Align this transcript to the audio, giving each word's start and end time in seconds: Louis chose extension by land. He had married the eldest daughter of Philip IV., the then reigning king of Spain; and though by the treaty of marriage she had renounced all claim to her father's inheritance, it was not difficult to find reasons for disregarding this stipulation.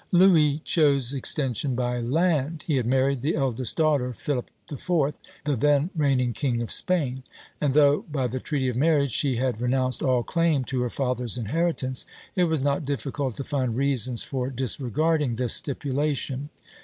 Louis 0.11 0.63
chose 0.65 1.13
extension 1.13 1.75
by 1.75 1.99
land. 1.99 2.63
He 2.65 2.77
had 2.77 2.87
married 2.87 3.21
the 3.21 3.35
eldest 3.35 3.75
daughter 3.77 4.07
of 4.07 4.17
Philip 4.17 4.49
IV., 4.71 4.89
the 5.45 5.55
then 5.55 5.91
reigning 5.95 6.33
king 6.33 6.59
of 6.59 6.71
Spain; 6.71 7.21
and 7.61 7.75
though 7.75 8.01
by 8.11 8.25
the 8.25 8.39
treaty 8.39 8.67
of 8.67 8.75
marriage 8.75 9.11
she 9.11 9.35
had 9.35 9.61
renounced 9.61 10.01
all 10.01 10.23
claim 10.23 10.63
to 10.63 10.81
her 10.81 10.89
father's 10.89 11.37
inheritance, 11.37 12.07
it 12.35 12.45
was 12.45 12.63
not 12.63 12.83
difficult 12.83 13.35
to 13.35 13.43
find 13.43 13.77
reasons 13.77 14.23
for 14.23 14.49
disregarding 14.49 15.35
this 15.35 15.53
stipulation. 15.53 16.49